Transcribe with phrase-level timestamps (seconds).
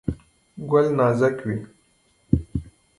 [0.69, 1.57] ګل نازک وي.